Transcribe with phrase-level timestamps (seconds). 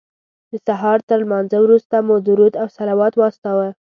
[0.51, 3.69] د سهار تر لمانځه وروسته مو درود او صلوات واستاوه.